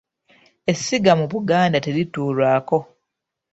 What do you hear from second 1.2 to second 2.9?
Buganda terituulwako.